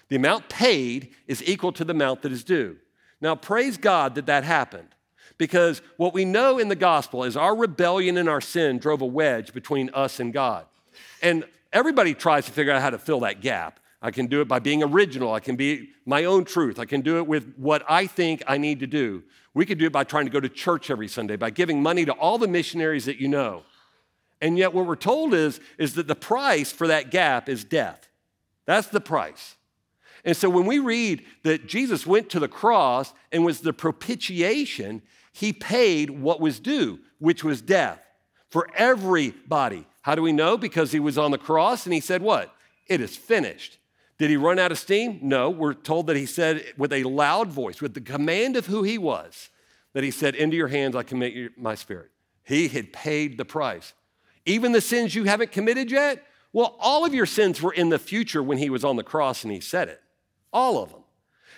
[0.09, 2.77] The amount paid is equal to the amount that is due.
[3.21, 4.89] Now, praise God that that happened.
[5.39, 9.07] Because what we know in the gospel is our rebellion and our sin drove a
[9.07, 10.65] wedge between us and God.
[11.23, 13.81] And everybody tries to figure out how to fill that gap.
[14.01, 15.35] I can do it by being original.
[15.35, 16.79] I can be my own truth.
[16.79, 19.25] I can do it with what I think I need to do.
[19.53, 22.05] We could do it by trying to go to church every Sunday, by giving money
[22.05, 23.63] to all the missionaries that you know.
[24.41, 28.09] And yet, what we're told is, is that the price for that gap is death.
[28.67, 29.56] That's the price.
[30.27, 35.03] And so, when we read that Jesus went to the cross and was the propitiation,
[35.33, 38.05] he paid what was due, which was death
[38.51, 39.87] for everybody.
[40.03, 40.57] How do we know?
[40.59, 42.53] Because he was on the cross and he said, What?
[42.89, 43.79] It is finished.
[44.19, 45.21] Did he run out of steam?
[45.23, 45.49] No.
[45.49, 48.99] We're told that he said with a loud voice, with the command of who he
[48.99, 49.51] was,
[49.93, 52.11] that he said, Into your hands I commit my spirit.
[52.43, 53.95] He had paid the price.
[54.45, 56.25] Even the sins you haven't committed yet?
[56.53, 59.45] Well, all of your sins were in the future when he was on the cross
[59.45, 60.01] and he said it.
[60.57, 61.03] All of them.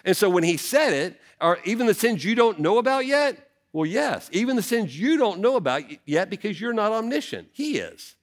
[0.04, 3.48] And so when he said it, are even the sins you don't know about yet?
[3.72, 7.48] Well, yes, even the sins you don't know about yet because you're not omniscient.
[7.52, 8.16] He is.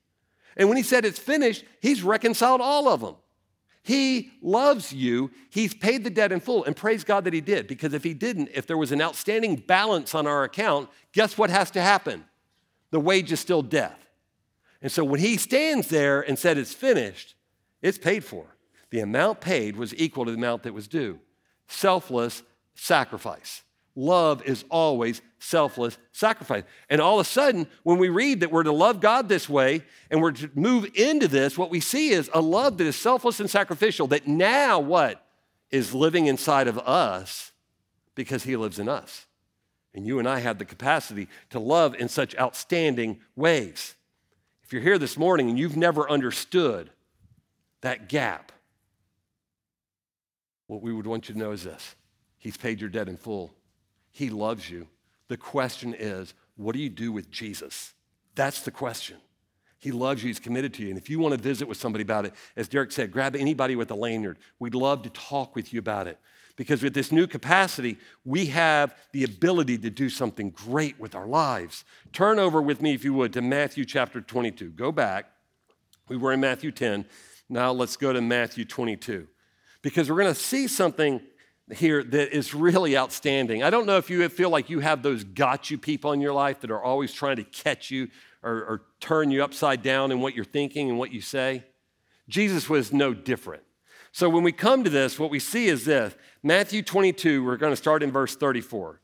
[0.57, 3.15] And when he said it's finished, he's reconciled all of them.
[3.83, 5.31] He loves you.
[5.49, 6.65] He's paid the debt in full.
[6.65, 9.57] And praise God that He did, because if He didn't, if there was an outstanding
[9.57, 12.25] balance on our account, guess what has to happen?
[12.89, 14.09] The wage is still death.
[14.81, 17.35] And so when He stands there and said it's finished,
[17.83, 18.54] it's paid for.
[18.95, 21.19] The amount paid was equal to the amount that was due.
[21.67, 22.43] Selfless
[22.75, 23.61] sacrifice.
[23.93, 26.63] Love is always selfless sacrifice.
[26.89, 29.83] And all of a sudden, when we read that we're to love God this way
[30.09, 33.41] and we're to move into this, what we see is a love that is selfless
[33.41, 35.27] and sacrificial, that now what?
[35.71, 37.51] Is living inside of us
[38.15, 39.25] because He lives in us.
[39.93, 43.95] And you and I have the capacity to love in such outstanding ways.
[44.63, 46.91] If you're here this morning and you've never understood
[47.81, 48.53] that gap,
[50.67, 51.95] what we would want you to know is this
[52.37, 53.53] He's paid your debt in full.
[54.11, 54.87] He loves you.
[55.27, 57.93] The question is, what do you do with Jesus?
[58.35, 59.17] That's the question.
[59.79, 60.89] He loves you, He's committed to you.
[60.89, 63.75] And if you want to visit with somebody about it, as Derek said, grab anybody
[63.75, 64.37] with a lanyard.
[64.59, 66.17] We'd love to talk with you about it.
[66.55, 71.27] Because with this new capacity, we have the ability to do something great with our
[71.27, 71.83] lives.
[72.13, 74.69] Turn over with me, if you would, to Matthew chapter 22.
[74.69, 75.29] Go back.
[76.07, 77.05] We were in Matthew 10.
[77.49, 79.27] Now let's go to Matthew 22.
[79.85, 81.21] Because we're going to see something
[81.71, 83.61] here that is really outstanding.
[83.61, 86.33] I don't know if you feel like you have those got you people in your
[86.33, 88.07] life that are always trying to catch you
[88.41, 91.65] or, or turn you upside down in what you're thinking and what you say.
[92.27, 93.61] Jesus was no different.
[94.11, 97.71] So when we come to this, what we see is this Matthew 22, we're going
[97.71, 99.01] to start in verse 34.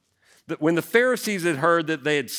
[0.48, 2.32] That when the Pharisees had heard that they had,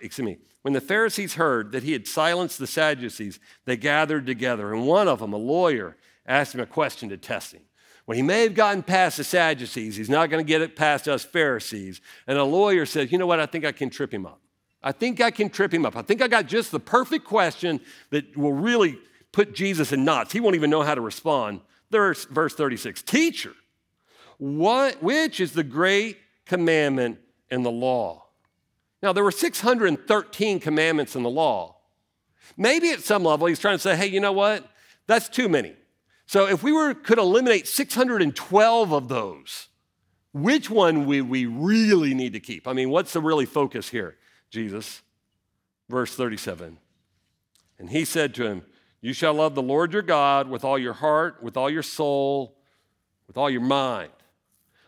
[0.00, 4.72] excuse me, when the Pharisees heard that he had silenced the Sadducees, they gathered together,
[4.72, 7.62] and one of them, a lawyer, asked him a question to test him.
[8.08, 11.08] When he may have gotten past the Sadducees, he's not going to get it past
[11.08, 12.00] us Pharisees.
[12.26, 13.38] And a lawyer says, You know what?
[13.38, 14.40] I think I can trip him up.
[14.82, 15.94] I think I can trip him up.
[15.94, 18.98] I think I got just the perfect question that will really
[19.30, 20.32] put Jesus in knots.
[20.32, 21.60] He won't even know how to respond.
[21.90, 23.52] There's verse 36 Teacher,
[24.38, 26.16] what, which is the great
[26.46, 27.18] commandment
[27.50, 28.24] in the law?
[29.02, 31.76] Now, there were 613 commandments in the law.
[32.56, 34.66] Maybe at some level he's trying to say, hey, you know what?
[35.06, 35.74] That's too many.
[36.28, 39.68] So if we were, could eliminate 612 of those,
[40.32, 42.68] which one would we really need to keep?
[42.68, 44.16] I mean, what's the really focus here,
[44.50, 45.02] Jesus?
[45.88, 46.78] Verse 37.
[47.78, 48.62] And he said to him,
[49.00, 52.54] You shall love the Lord your God with all your heart, with all your soul,
[53.26, 54.12] with all your mind.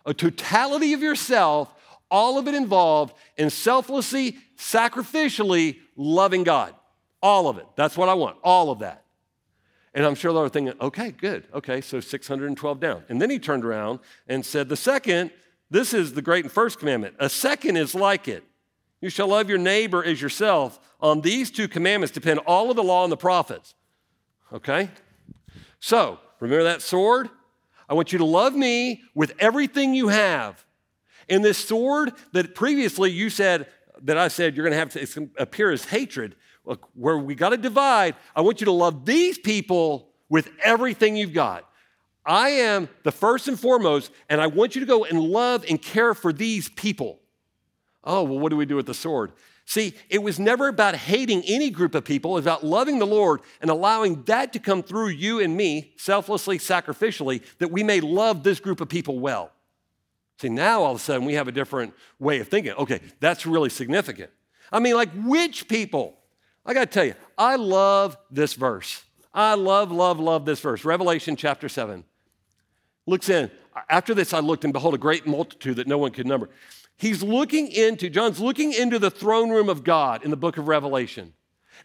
[0.05, 1.74] A totality of yourself
[2.11, 6.74] all of it involved in selflessly, sacrificially loving God.
[7.22, 7.66] All of it.
[7.76, 8.37] That's what I want.
[8.42, 9.05] All of that.
[9.92, 11.44] And I'm sure they were thinking, okay, good.
[11.53, 13.05] Okay, so 612 down.
[13.09, 13.98] And then he turned around
[14.29, 15.33] and said, the second,
[15.70, 17.16] this is the great and first commandment.
[17.18, 18.44] A second is like it.
[19.00, 20.79] You shall love your neighbor as yourself.
[21.00, 23.74] On these two commandments depend all of the law and the prophets.
[24.53, 24.90] Okay?
[25.81, 27.29] So, remember that sword?
[27.88, 30.64] I want you to love me with everything you have.
[31.29, 33.66] And this sword that previously you said,
[34.03, 37.51] that I said you're going to have to appear as hatred, look, where we got
[37.51, 41.66] to divide, I want you to love these people with everything you've got.
[42.25, 45.81] I am the first and foremost, and I want you to go and love and
[45.81, 47.20] care for these people.
[48.05, 49.33] Oh, well, what do we do with the sword?
[49.64, 52.33] See, it was never about hating any group of people.
[52.33, 55.92] It was about loving the Lord and allowing that to come through you and me,
[55.96, 59.53] selflessly, sacrificially, that we may love this group of people well.
[60.40, 62.73] See, now all of a sudden we have a different way of thinking.
[62.73, 64.31] Okay, that's really significant.
[64.73, 66.18] I mean, like, which people?
[66.64, 69.03] I got to tell you, I love this verse.
[69.33, 70.85] I love, love, love this verse.
[70.85, 72.05] Revelation chapter 7.
[73.07, 73.51] Looks in.
[73.88, 76.51] After this, I looked and behold a great multitude that no one could number.
[76.96, 80.68] He's looking into, John's looking into the throne room of God in the book of
[80.68, 81.33] Revelation.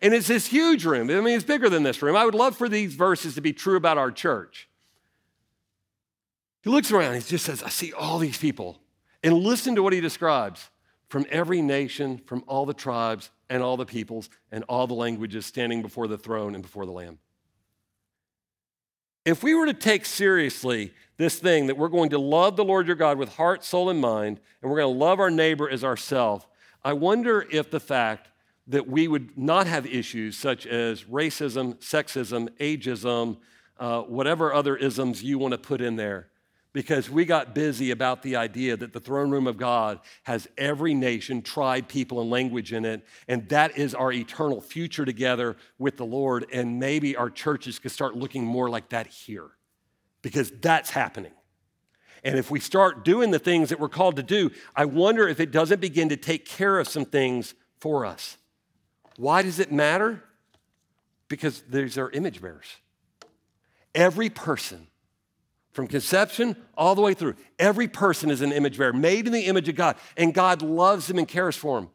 [0.02, 1.10] And it's this huge room.
[1.10, 2.16] I mean, it's bigger than this room.
[2.16, 4.68] I would love for these verses to be true about our church.
[6.64, 8.82] He looks around, he just says, I see all these people.
[9.24, 10.70] And listen to what he describes
[11.08, 15.46] from every nation, from all the tribes and all the peoples and all the languages
[15.46, 17.20] standing before the throne and before the Lamb.
[19.26, 22.86] If we were to take seriously this thing that we're going to love the Lord
[22.86, 25.84] your God with heart, soul, and mind, and we're going to love our neighbor as
[25.84, 26.46] ourselves,
[26.84, 28.30] I wonder if the fact
[28.68, 33.38] that we would not have issues such as racism, sexism, ageism,
[33.80, 36.28] uh, whatever other isms you want to put in there,
[36.76, 40.94] because we got busy about the idea that the throne room of God has every
[40.94, 43.08] nation, tribe, people, and language in it.
[43.30, 46.46] And that is our eternal future together with the Lord.
[46.52, 49.52] And maybe our churches could start looking more like that here
[50.22, 51.32] because that's happening.
[52.26, 55.40] And if we start doing the things that we're called to do, I wonder if
[55.40, 58.36] it doesn't begin to take care of some things for us.
[59.16, 60.26] Why does it matter?
[61.30, 62.68] Because these are image bearers.
[63.94, 64.88] Every person
[65.76, 67.36] from conception all the way through.
[67.60, 71.08] Every person is an image bearer, made in the image of God, and God loves
[71.08, 71.90] them and cares for them.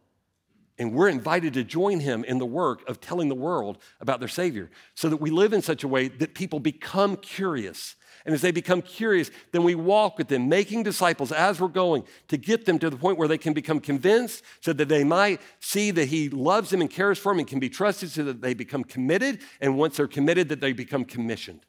[0.78, 4.28] And we're invited to join him in the work of telling the world about their
[4.28, 7.96] Savior so that we live in such a way that people become curious.
[8.26, 12.04] And as they become curious, then we walk with them, making disciples as we're going
[12.28, 15.40] to get them to the point where they can become convinced so that they might
[15.58, 18.42] see that He loves them and cares for them and can be trusted so that
[18.42, 19.40] they become committed.
[19.60, 21.64] And once they're committed, that they become commissioned.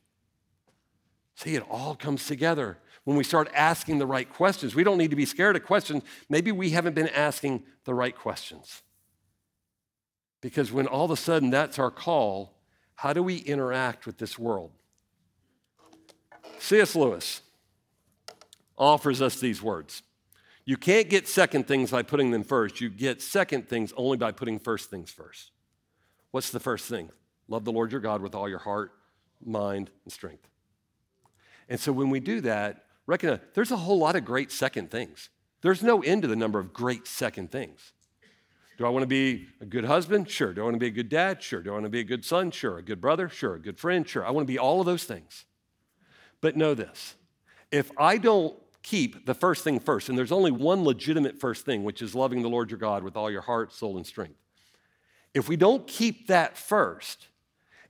[1.35, 4.75] See, it all comes together when we start asking the right questions.
[4.75, 6.03] We don't need to be scared of questions.
[6.29, 8.83] Maybe we haven't been asking the right questions.
[10.41, 12.53] Because when all of a sudden that's our call,
[12.95, 14.71] how do we interact with this world?
[16.59, 16.95] C.S.
[16.95, 17.41] Lewis
[18.77, 20.03] offers us these words
[20.65, 22.81] You can't get second things by putting them first.
[22.81, 25.51] You get second things only by putting first things first.
[26.31, 27.09] What's the first thing?
[27.47, 28.93] Love the Lord your God with all your heart,
[29.43, 30.47] mind, and strength.
[31.69, 35.29] And so when we do that, recognize there's a whole lot of great second things.
[35.61, 37.93] There's no end to the number of great second things.
[38.77, 40.29] Do I want to be a good husband?
[40.29, 40.53] Sure.
[40.53, 41.43] Do I want to be a good dad?
[41.43, 41.61] Sure.
[41.61, 42.49] Do I want to be a good son?
[42.49, 42.79] Sure.
[42.79, 43.29] A good brother?
[43.29, 43.55] Sure.
[43.55, 44.07] A good friend?
[44.07, 44.25] Sure.
[44.25, 45.45] I want to be all of those things.
[46.41, 47.15] But know this
[47.71, 51.83] if I don't keep the first thing first, and there's only one legitimate first thing,
[51.83, 54.39] which is loving the Lord your God with all your heart, soul, and strength.
[55.33, 57.27] If we don't keep that first,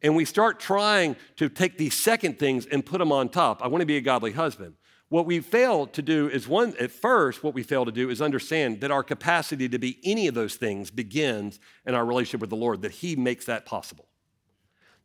[0.02, 3.64] and we start trying to take these second things and put them on top.
[3.64, 4.76] I want to be a godly husband.
[5.10, 8.22] what we fail to do is one, at first, what we fail to do is
[8.22, 12.50] understand that our capacity to be any of those things begins in our relationship with
[12.50, 14.08] the Lord, that He makes that possible.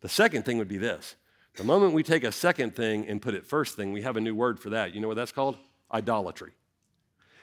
[0.02, 1.16] The second thing would be this
[1.56, 4.20] the moment we take a second thing and put it first thing, we have a
[4.20, 4.94] new word for that.
[4.94, 5.56] You know what that's called?
[5.92, 6.52] Idolatry.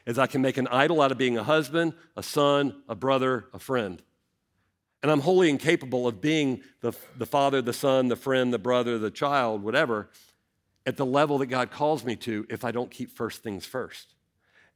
[0.05, 3.45] Is I can make an idol out of being a husband, a son, a brother,
[3.53, 4.01] a friend.
[5.03, 8.97] And I'm wholly incapable of being the, the father, the son, the friend, the brother,
[8.97, 10.09] the child, whatever,
[10.85, 14.15] at the level that God calls me to if I don't keep first things first.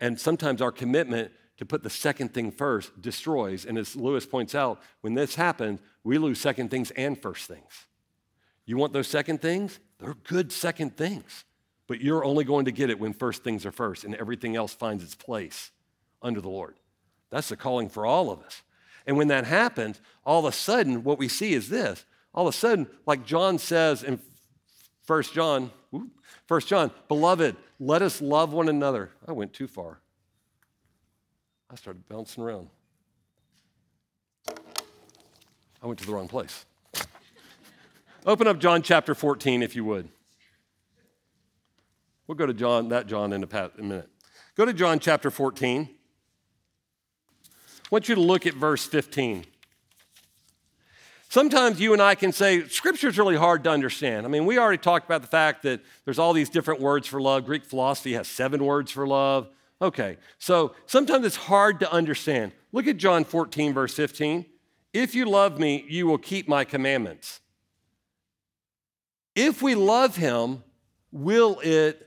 [0.02, 3.66] And sometimes our commitment to put the second thing first destroys.
[3.66, 7.88] And as Lewis points out, when this happens, we lose second things and first things.
[8.66, 9.80] You want those second things?
[9.98, 11.46] They're good second things.
[11.88, 14.74] But you're only going to get it when first things are first and everything else
[14.74, 15.72] finds its place
[16.22, 16.76] under the Lord.
[17.30, 18.62] That's the calling for all of us.
[19.08, 22.06] And when that happens, all of a sudden, what we see is this.
[22.34, 24.20] All of a sudden, like John says in
[25.08, 25.72] 1 John,
[26.48, 29.12] 1 John, beloved, let us love one another.
[29.26, 30.02] I went too far.
[31.72, 32.68] I started bouncing around.
[35.82, 36.66] I went to the wrong place.
[38.26, 40.10] Open up John chapter 14, if you would.
[42.28, 44.10] We'll go to John, that John in a, minute.
[44.56, 45.97] Go to John chapter 14.
[47.88, 49.46] I want you to look at verse 15.
[51.30, 54.26] Sometimes you and I can say, Scripture is really hard to understand.
[54.26, 57.22] I mean, we already talked about the fact that there's all these different words for
[57.22, 57.46] love.
[57.46, 59.48] Greek philosophy has seven words for love.
[59.82, 62.52] Okay, so sometimes it's hard to understand.
[62.74, 64.46] Look at John 14, verse 15.
[64.92, 67.40] If you love me, you will keep my commandments.
[69.34, 70.62] If we love him,
[71.14, 72.06] will it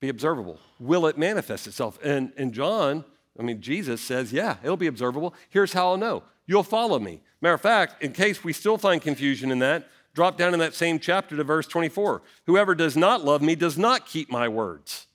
[0.00, 0.58] be observable?
[0.80, 1.96] Will it manifest itself?
[2.02, 3.04] And, and John,
[3.40, 5.34] I mean, Jesus says, yeah, it'll be observable.
[5.48, 7.22] Here's how I'll know you'll follow me.
[7.40, 10.74] Matter of fact, in case we still find confusion in that, drop down in that
[10.74, 12.20] same chapter to verse 24.
[12.46, 15.06] Whoever does not love me does not keep my words.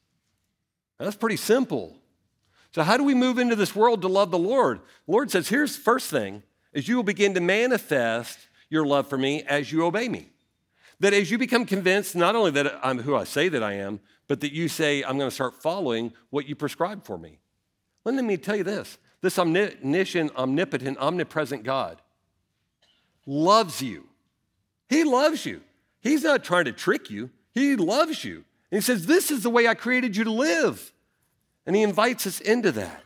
[0.98, 1.98] That's pretty simple.
[2.72, 4.80] So, how do we move into this world to love the Lord?
[5.06, 6.42] The Lord says, here's the first thing
[6.74, 10.30] is you will begin to manifest your love for me as you obey me.
[11.00, 14.00] That as you become convinced, not only that I'm who I say that I am,
[14.28, 17.40] but that you say, I'm going to start following what you prescribe for me.
[18.06, 22.00] Let me tell you this this omniscient, omnipotent, omnipresent God
[23.26, 24.08] loves you.
[24.88, 25.62] He loves you.
[26.02, 28.46] He's not trying to trick you, He loves you.
[28.72, 30.94] And He says, This is the way I created you to live.
[31.66, 33.04] And He invites us into that.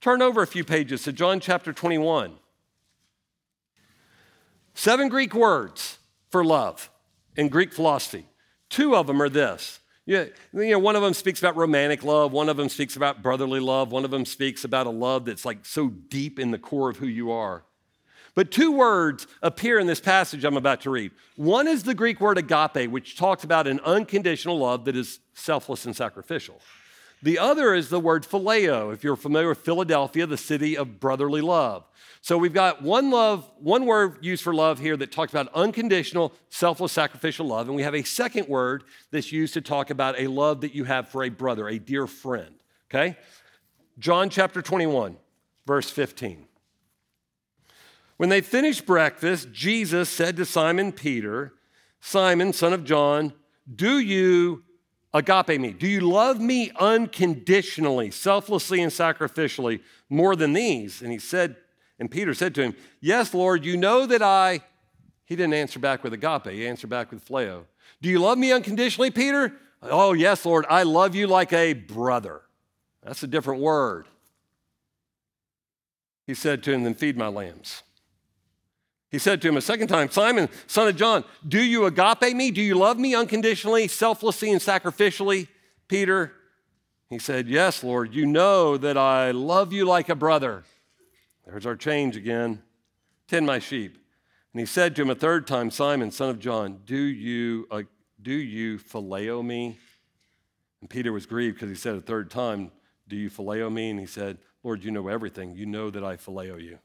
[0.00, 2.32] Turn over a few pages to John chapter 21.
[4.74, 5.98] Seven Greek words
[6.30, 6.90] for love
[7.36, 8.26] in Greek philosophy.
[8.68, 12.48] Two of them are this you know, one of them speaks about romantic love, one
[12.48, 15.66] of them speaks about brotherly love, one of them speaks about a love that's like
[15.66, 17.64] so deep in the core of who you are.
[18.36, 21.10] But two words appear in this passage I'm about to read.
[21.36, 25.86] One is the Greek word agape, which talks about an unconditional love that is selfless
[25.86, 26.60] and sacrificial.
[27.26, 31.40] The other is the word phileo, if you're familiar with Philadelphia, the city of brotherly
[31.40, 31.82] love.
[32.20, 36.32] So we've got one love, one word used for love here that talks about unconditional,
[36.50, 37.66] selfless, sacrificial love.
[37.66, 40.84] And we have a second word that's used to talk about a love that you
[40.84, 42.54] have for a brother, a dear friend.
[42.88, 43.16] Okay?
[43.98, 45.16] John chapter 21,
[45.66, 46.46] verse 15.
[48.18, 51.54] When they finished breakfast, Jesus said to Simon Peter,
[51.98, 53.32] Simon, son of John,
[53.74, 54.62] do you
[55.16, 55.72] agape me?
[55.72, 61.02] Do you love me unconditionally, selflessly, and sacrificially more than these?
[61.02, 61.56] And he said
[61.98, 64.60] and Peter said to him, Yes, Lord, you know that I.
[65.24, 67.64] He didn't answer back with agape, he answered back with phileo.
[68.00, 69.54] Do you love me unconditionally, Peter?
[69.82, 72.42] Oh, yes, Lord, I love you like a brother.
[73.02, 74.06] That's a different word.
[76.26, 77.82] He said to him, Then feed my lambs.
[79.16, 82.50] He said to him a second time, Simon, son of John, do you agape me?
[82.50, 85.48] Do you love me unconditionally, selflessly, and sacrificially?
[85.88, 86.34] Peter,
[87.08, 90.64] he said, Yes, Lord, you know that I love you like a brother.
[91.46, 92.62] There's our change again.
[93.26, 93.96] Tend my sheep.
[94.52, 97.84] And he said to him a third time, Simon, son of John, do you, uh,
[98.20, 99.78] do you phileo me?
[100.82, 102.70] And Peter was grieved because he said a third time,
[103.08, 103.88] Do you phileo me?
[103.88, 105.54] And he said, Lord, you know everything.
[105.54, 106.80] You know that I phileo you.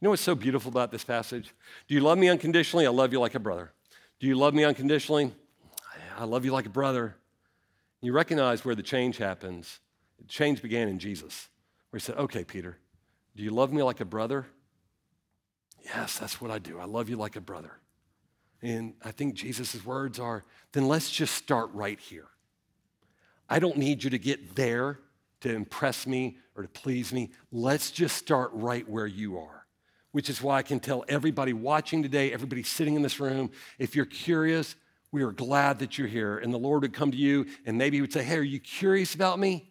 [0.00, 1.52] You know what's so beautiful about this passage?
[1.86, 2.86] Do you love me unconditionally?
[2.86, 3.72] I love you like a brother.
[4.18, 5.32] Do you love me unconditionally?
[6.16, 7.16] I love you like a brother.
[8.00, 9.80] You recognize where the change happens.
[10.18, 11.48] The change began in Jesus,
[11.90, 12.78] where he said, Okay, Peter,
[13.36, 14.46] do you love me like a brother?
[15.82, 16.78] Yes, that's what I do.
[16.78, 17.72] I love you like a brother.
[18.62, 22.28] And I think Jesus' words are then let's just start right here.
[23.48, 24.98] I don't need you to get there
[25.40, 27.30] to impress me or to please me.
[27.50, 29.59] Let's just start right where you are,
[30.12, 33.94] which is why I can tell everybody watching today, everybody sitting in this room, if
[33.94, 34.76] you're curious,
[35.12, 36.38] We are glad that you're here.
[36.38, 38.60] And the Lord would come to you and maybe he would say, Hey, are you
[38.60, 39.70] curious about me?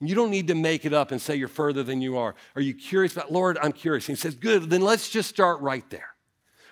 [0.00, 2.34] And you don't need to make it up and say you're further than you are.
[2.56, 4.08] Are you curious about, Lord, I'm curious.
[4.08, 6.08] And he says, Good, then let's just start right there.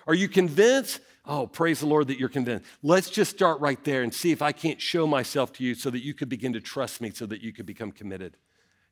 [0.05, 0.99] Are you convinced?
[1.25, 2.65] Oh, praise the Lord that you're convinced.
[2.83, 5.89] Let's just start right there and see if I can't show myself to you so
[5.89, 8.35] that you could begin to trust me, so that you could become committed.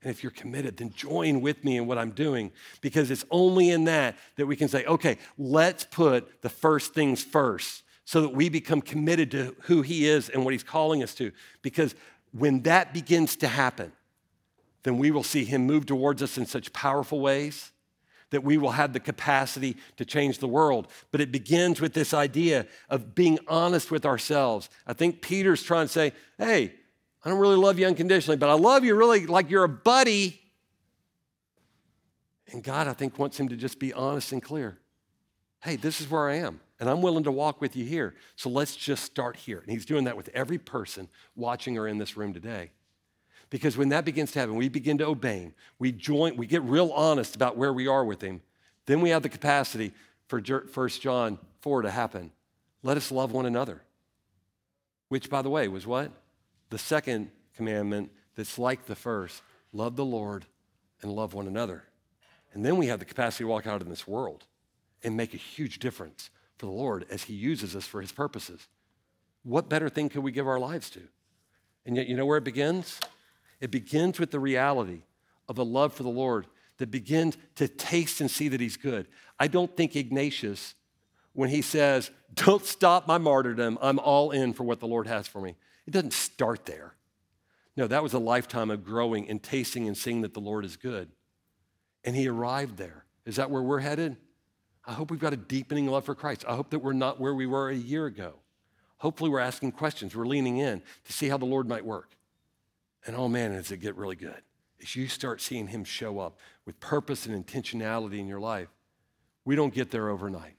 [0.01, 3.69] And if you're committed, then join with me in what I'm doing because it's only
[3.69, 8.29] in that that we can say, okay, let's put the first things first so that
[8.29, 11.31] we become committed to who He is and what He's calling us to.
[11.61, 11.95] Because
[12.31, 13.91] when that begins to happen,
[14.83, 17.71] then we will see Him move towards us in such powerful ways
[18.31, 20.87] that we will have the capacity to change the world.
[21.11, 24.69] But it begins with this idea of being honest with ourselves.
[24.85, 26.75] I think Peter's trying to say, hey,
[27.23, 30.39] I don't really love you unconditionally, but I love you really like you're a buddy.
[32.51, 34.77] And God, I think, wants him to just be honest and clear.
[35.61, 38.15] Hey, this is where I am, and I'm willing to walk with you here.
[38.35, 39.59] So let's just start here.
[39.59, 42.71] And he's doing that with every person watching or in this room today.
[43.49, 45.53] Because when that begins to happen, we begin to obey him.
[45.79, 48.41] We join, we get real honest about where we are with him.
[48.85, 49.91] Then we have the capacity
[50.27, 52.31] for 1 John 4 to happen.
[52.83, 53.81] Let us love one another.
[55.09, 56.11] Which, by the way, was what?
[56.69, 59.41] The second commandment that's like the first
[59.73, 60.45] love the Lord
[61.01, 61.83] and love one another.
[62.53, 64.45] And then we have the capacity to walk out in this world
[65.03, 68.67] and make a huge difference for the Lord as He uses us for His purposes.
[69.43, 71.01] What better thing could we give our lives to?
[71.85, 72.99] And yet, you know where it begins?
[73.61, 75.03] It begins with the reality
[75.47, 76.47] of a love for the Lord
[76.77, 79.07] that begins to taste and see that He's good.
[79.39, 80.75] I don't think Ignatius,
[81.33, 85.27] when he says, Don't stop my martyrdom, I'm all in for what the Lord has
[85.27, 85.55] for me,
[85.89, 86.93] it doesn't start there.
[87.75, 90.77] No, that was a lifetime of growing and tasting and seeing that the Lord is
[90.77, 91.09] good.
[92.03, 93.05] And he arrived there.
[93.25, 94.15] Is that where we're headed?
[94.85, 96.45] I hope we've got a deepening love for Christ.
[96.47, 98.35] I hope that we're not where we were a year ago.
[98.97, 102.15] Hopefully, we're asking questions, we're leaning in to see how the Lord might work.
[103.07, 104.43] And oh man, does it get really good
[104.79, 108.67] as you start seeing Him show up with purpose and intentionality in your life.
[109.43, 110.55] We don't get there overnight.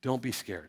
[0.00, 0.68] Don't be scared,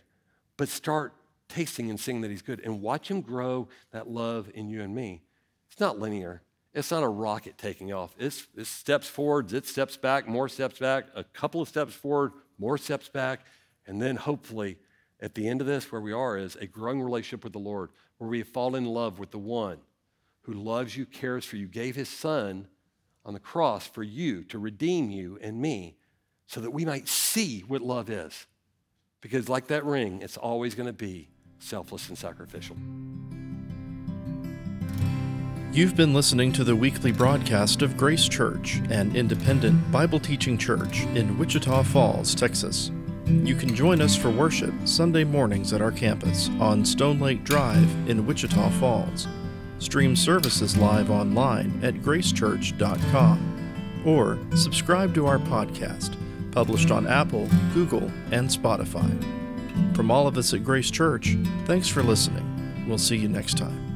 [0.57, 1.13] but start
[1.51, 4.95] tasting and seeing that He's good and watch Him grow that love in you and
[4.95, 5.21] me.
[5.69, 6.41] It's not linear.
[6.73, 8.15] It's not a rocket taking off.
[8.17, 12.31] It's, it's steps forward, it steps back, more steps back, a couple of steps forward,
[12.57, 13.41] more steps back,
[13.85, 14.77] and then hopefully
[15.19, 17.91] at the end of this, where we are, is a growing relationship with the Lord,
[18.17, 19.77] where we fall in love with the one
[20.43, 22.67] who loves you, cares for you, gave his son
[23.23, 25.95] on the cross for you to redeem you and me
[26.47, 28.47] so that we might see what love is.
[29.21, 31.29] Because, like that ring, it's always going to be
[31.61, 32.75] selfless and sacrificial.
[35.71, 41.03] You've been listening to the weekly broadcast of Grace Church, an independent Bible teaching church
[41.15, 42.91] in Wichita Falls, Texas.
[43.25, 47.89] You can join us for worship Sunday mornings at our campus on Stone Lake Drive
[48.09, 49.29] in Wichita Falls.
[49.79, 56.15] Stream services live online at gracechurch.com or subscribe to our podcast,
[56.51, 59.40] published on Apple, Google, and Spotify.
[59.93, 62.85] From all of us at Grace Church, thanks for listening.
[62.87, 63.90] We'll see you next time.